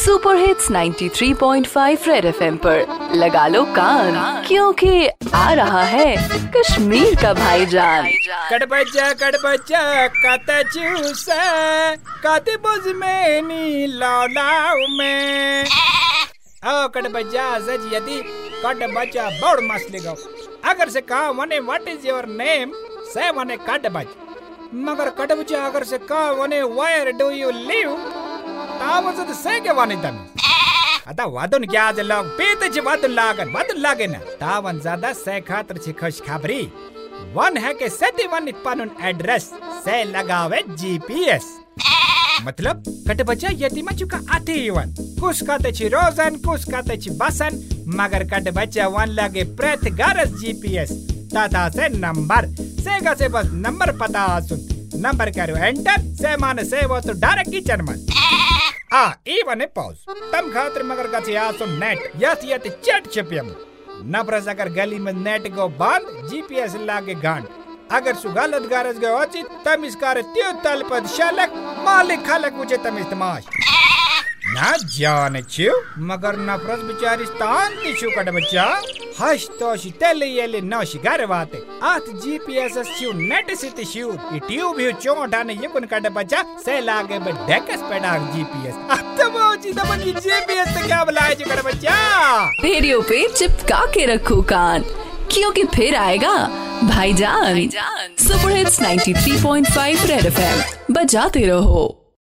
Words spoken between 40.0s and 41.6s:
लगावे जीपीएस